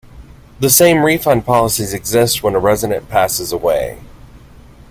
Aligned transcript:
The 0.59 0.71
same 0.71 1.03
refund 1.03 1.45
policies 1.45 1.93
exist 1.93 2.41
when 2.41 2.55
a 2.55 2.59
resident 2.59 3.07
passes 3.07 3.51
away. 3.51 3.99